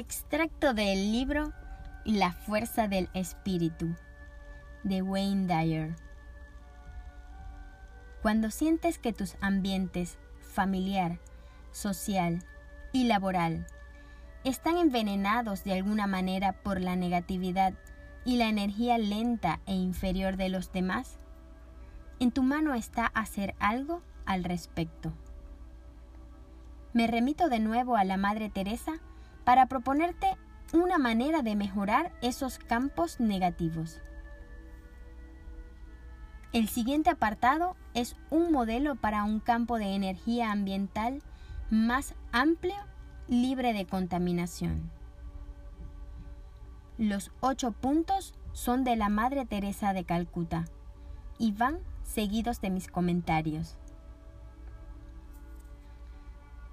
[0.00, 1.52] Extracto del libro
[2.04, 3.96] La fuerza del espíritu
[4.84, 5.96] de Wayne Dyer.
[8.22, 11.18] Cuando sientes que tus ambientes familiar,
[11.72, 12.44] social
[12.92, 13.66] y laboral
[14.44, 17.74] están envenenados de alguna manera por la negatividad
[18.24, 21.18] y la energía lenta e inferior de los demás,
[22.20, 25.12] en tu mano está hacer algo al respecto.
[26.92, 29.00] Me remito de nuevo a la Madre Teresa
[29.48, 30.36] para proponerte
[30.74, 34.02] una manera de mejorar esos campos negativos.
[36.52, 41.22] El siguiente apartado es un modelo para un campo de energía ambiental
[41.70, 42.76] más amplio,
[43.26, 44.90] libre de contaminación.
[46.98, 50.66] Los ocho puntos son de la Madre Teresa de Calcuta
[51.38, 53.78] y van seguidos de mis comentarios.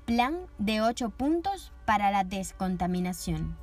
[0.06, 3.56] Plan de 8 puntos para la descontaminación.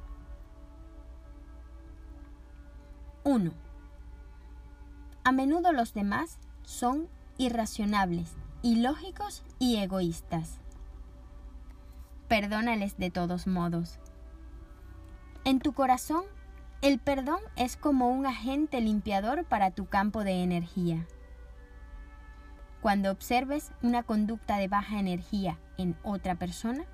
[3.24, 3.52] 1.
[5.24, 10.58] A menudo los demás son irracionables, ilógicos y egoístas.
[12.28, 13.98] Perdónales de todos modos.
[15.44, 16.24] En tu corazón,
[16.80, 21.06] el perdón es como un agente limpiador para tu campo de energía.
[22.80, 26.84] Cuando observes una conducta de baja energía en otra persona,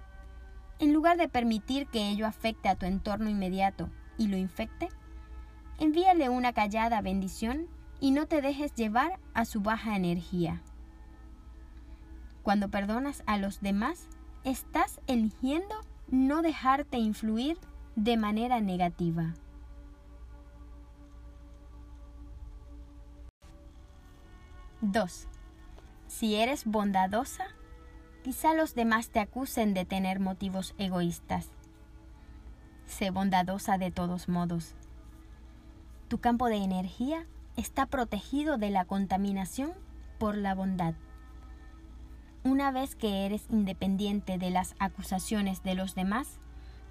[0.78, 4.88] en lugar de permitir que ello afecte a tu entorno inmediato y lo infecte,
[5.78, 7.66] envíale una callada bendición
[8.00, 10.62] y no te dejes llevar a su baja energía.
[12.42, 14.08] Cuando perdonas a los demás,
[14.44, 15.74] estás eligiendo
[16.08, 17.58] no dejarte influir
[17.96, 19.34] de manera negativa.
[24.80, 25.28] 2.
[26.06, 27.48] Si eres bondadosa,
[28.22, 31.50] quizá los demás te acusen de tener motivos egoístas.
[32.86, 34.74] Sé bondadosa de todos modos.
[36.08, 39.73] Tu campo de energía está protegido de la contaminación
[40.18, 40.95] por la bondad.
[42.45, 46.39] Una vez que eres independiente de las acusaciones de los demás,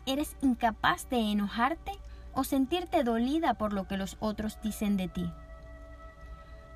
[0.06, 1.94] eres incapaz de enojarte
[2.34, 5.32] o sentirte dolida por lo que los otros dicen de ti.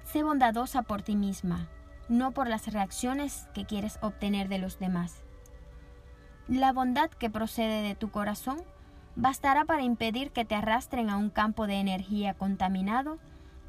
[0.03, 1.69] Sé bondadosa por ti misma,
[2.11, 5.23] no por las reacciones que quieres obtener de los demás.
[6.49, 8.61] La bondad que procede de tu corazón
[9.15, 13.17] bastará para impedir que te arrastren a un campo de energía contaminado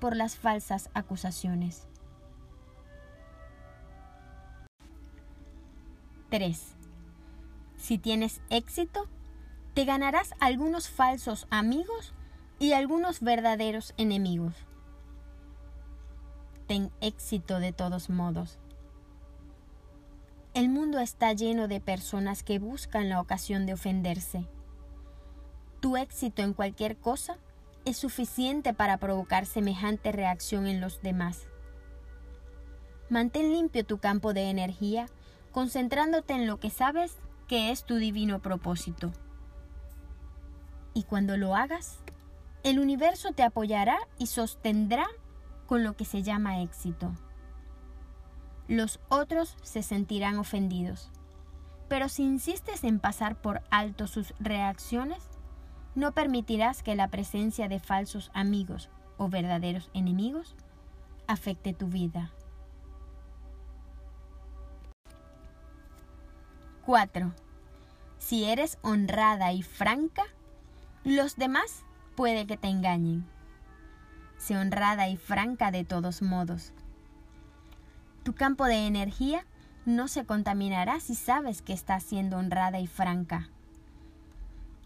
[0.00, 1.86] por las falsas acusaciones.
[6.30, 6.74] 3.
[7.76, 9.06] Si tienes éxito,
[9.72, 12.12] te ganarás algunos falsos amigos
[12.58, 14.54] y algunos verdaderos enemigos
[17.00, 18.58] éxito de todos modos.
[20.54, 24.46] El mundo está lleno de personas que buscan la ocasión de ofenderse.
[25.80, 27.38] Tu éxito en cualquier cosa
[27.84, 31.48] es suficiente para provocar semejante reacción en los demás.
[33.08, 35.06] Mantén limpio tu campo de energía,
[35.52, 37.16] concentrándote en lo que sabes
[37.48, 39.12] que es tu divino propósito.
[40.94, 41.98] Y cuando lo hagas,
[42.62, 45.06] el universo te apoyará y sostendrá
[45.66, 47.12] con lo que se llama éxito.
[48.68, 51.10] Los otros se sentirán ofendidos.
[51.88, 55.22] Pero si insistes en pasar por alto sus reacciones,
[55.94, 60.54] no permitirás que la presencia de falsos amigos o verdaderos enemigos
[61.26, 62.32] afecte tu vida.
[66.86, 67.32] 4.
[68.18, 70.24] Si eres honrada y franca,
[71.04, 71.84] los demás
[72.16, 73.26] puede que te engañen
[74.42, 76.72] sé honrada y franca de todos modos.
[78.24, 79.46] Tu campo de energía
[79.86, 83.50] no se contaminará si sabes que estás siendo honrada y franca.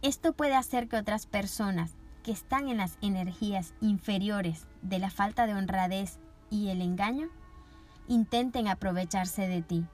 [0.02, 5.46] Esto puede hacer que otras personas que están en las energías inferiores de la falta
[5.46, 6.18] de honradez
[6.50, 7.28] y el engaño
[8.08, 9.86] intenten aprovecharse de ti.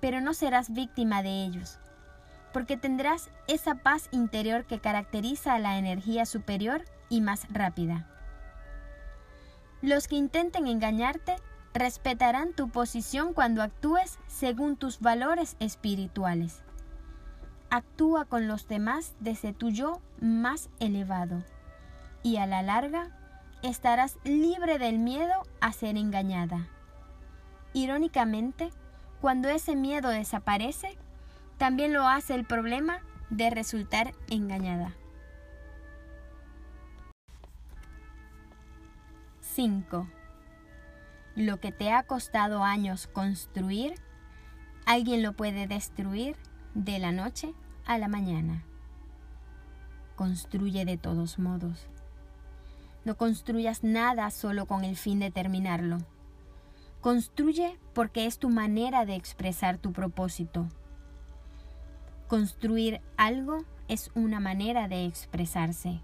[0.00, 1.80] Pero no serás víctima de ellos,
[2.52, 8.06] porque tendrás esa paz interior que caracteriza a la energía superior y más rápida.
[9.82, 11.36] Los que intenten engañarte
[11.74, 16.62] respetarán tu posición cuando actúes según tus valores espirituales.
[17.68, 21.42] Actúa con los demás desde tu yo más elevado
[22.22, 23.10] y a la larga
[23.62, 26.68] estarás libre del miedo a ser engañada.
[27.72, 28.70] Irónicamente,
[29.20, 30.96] cuando ese miedo desaparece,
[31.58, 33.00] también lo hace el problema
[33.30, 34.94] de resultar engañada.
[39.56, 40.06] 5.
[41.34, 43.94] Lo que te ha costado años construir,
[44.84, 46.36] alguien lo puede destruir
[46.74, 47.54] de la noche
[47.86, 48.64] a la mañana.
[50.14, 51.88] construye de todos modos.
[53.06, 56.00] No construyas nada solo con el fin de terminarlo.
[57.00, 60.68] Construye porque es tu manera de expresar tu propósito.
[62.28, 66.02] Construir algo es una manera de expresarse.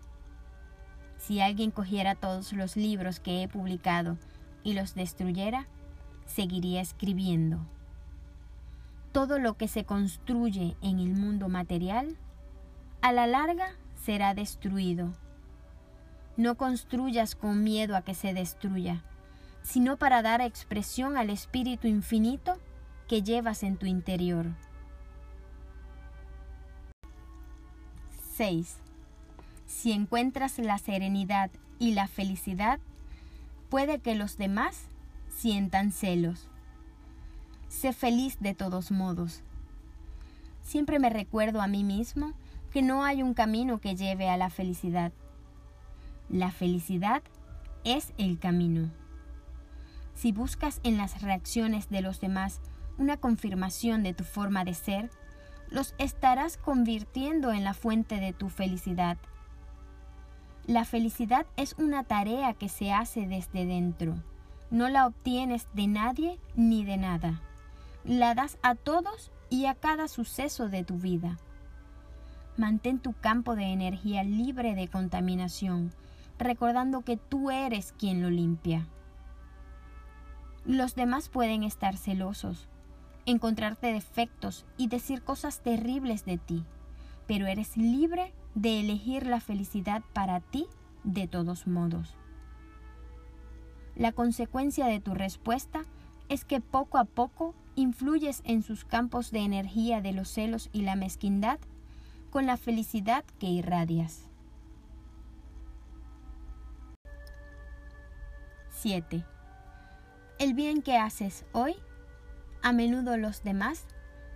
[1.23, 4.19] Si alguien cogiera todos los libros que he publicado
[4.65, 5.69] y los destruyera,
[6.27, 7.61] seguiría escribiendo.
[9.13, 12.17] Todo lo que se construye en el mundo material,
[13.03, 15.13] a la larga será destruido.
[16.37, 19.05] No construyas con miedo a que se destruya,
[19.63, 22.59] sino para dar expresión al espíritu infinito
[23.07, 24.47] que llevas en tu interior.
[28.35, 28.83] 6.
[29.73, 32.79] Si encuentras la serenidad y la felicidad,
[33.69, 34.83] puede que los demás
[35.29, 36.47] sientan celos.
[37.69, 39.43] Sé feliz de todos modos.
[40.63, 42.33] Siempre me recuerdo a mí mismo
[42.71, 45.11] que no hay un camino que lleve a la felicidad.
[46.29, 47.23] La felicidad
[47.83, 48.89] es el camino.
[50.15, 52.61] Si buscas en las reacciones de los demás
[52.99, 55.11] una confirmación de tu forma de ser,
[55.71, 59.17] los estarás convirtiendo en la fuente de tu felicidad.
[60.67, 64.15] La felicidad es una tarea que se hace desde dentro.
[64.71, 67.41] No la obtienes de nadie ni de nada.
[68.05, 71.37] La das a todos y a cada suceso de tu vida.
[72.57, 75.93] Mantén tu campo de energía libre de contaminación,
[76.39, 78.87] recordando que tú eres quien lo limpia.
[80.65, 82.69] Los demás pueden estar celosos,
[83.27, 86.65] encontrarte defectos y decir cosas terribles de ti,
[87.27, 90.67] pero eres libre de elegir la felicidad para ti
[91.05, 92.17] de todos modos.
[93.95, 95.85] La consecuencia de tu respuesta
[96.29, 100.83] es que poco a poco influyes en sus campos de energía de los celos y
[100.83, 101.59] la mezquindad
[102.31, 104.29] con la felicidad que irradias.
[108.71, 109.25] 7.
[110.39, 111.77] El bien que haces hoy
[112.63, 113.87] a menudo los demás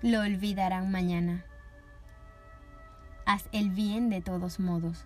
[0.02, 1.44] lo olvidarán mañana.
[3.26, 5.04] Haz el bien de todos modos.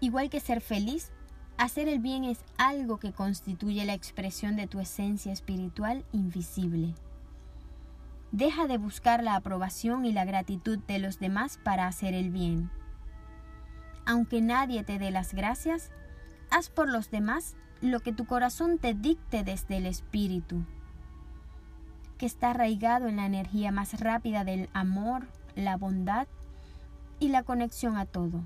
[0.00, 1.10] Igual que ser feliz,
[1.56, 6.94] hacer el bien es algo que constituye la expresión de tu esencia espiritual invisible.
[8.32, 12.70] Deja de buscar la aprobación y la gratitud de los demás para hacer el bien.
[14.04, 15.90] Aunque nadie te dé las gracias,
[16.50, 20.64] haz por los demás lo que tu corazón te dicte desde el espíritu
[22.18, 26.28] que está arraigado en la energía más rápida del amor, la bondad
[27.18, 28.42] y la conexión a todo.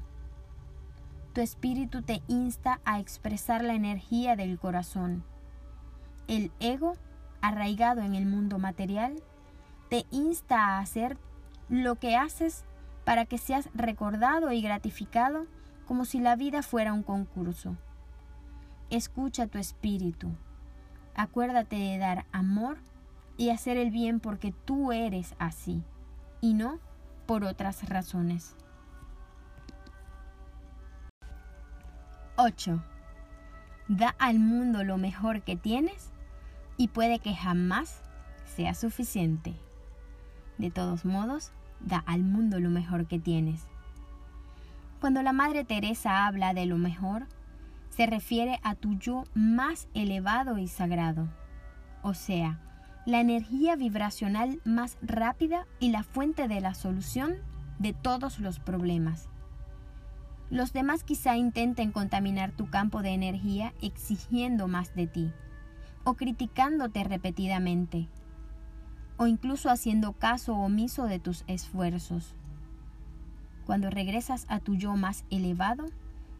[1.32, 5.25] Tu espíritu te insta a expresar la energía del corazón.
[6.26, 6.94] El ego,
[7.41, 9.23] arraigado en el mundo material,
[9.88, 11.17] te insta a hacer
[11.69, 12.65] lo que haces
[13.05, 15.47] para que seas recordado y gratificado
[15.87, 17.76] como si la vida fuera un concurso.
[18.91, 20.31] Escucha tu espíritu.
[21.14, 22.79] Acuérdate de dar amor
[23.37, 25.82] y hacer el bien porque tú eres así
[26.41, 26.79] y no
[27.28, 28.56] por otras razones.
[32.36, 32.82] 8.
[33.88, 36.10] Da al mundo lo mejor que tienes
[36.78, 38.00] y puede que jamás
[38.46, 39.54] sea suficiente.
[40.56, 43.69] De todos modos, da al mundo lo mejor que tienes.
[44.98, 47.26] Cuando la Madre Teresa habla de lo mejor,
[47.90, 51.28] se refiere a tu yo más elevado y sagrado,
[52.02, 52.58] o sea,
[53.09, 57.37] la energía vibracional más rápida y la fuente de la solución
[57.79, 59.31] de todos los problemas.
[60.50, 65.33] Los demás quizá intenten contaminar tu campo de energía exigiendo más de ti,
[66.05, 68.09] o criticándote repetidamente,
[69.17, 72.37] o incluso haciendo caso omiso de tus esfuerzos.
[73.65, 75.87] Cuando regresas a tu yo más elevado,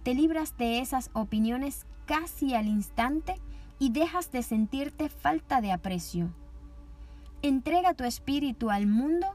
[0.03, 3.37] te libras de esas opiniones casi al instante
[3.79, 6.31] y dejas de sentirte falta de aprecio
[7.40, 9.28] Entrega tu espíritu al mundo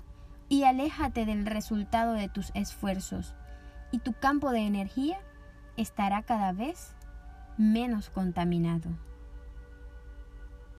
[0.49, 3.33] y aléjate del resultado de tus esfuerzos,
[3.91, 5.19] y tu campo de energía
[5.77, 6.93] estará cada vez
[7.57, 8.89] menos contaminado.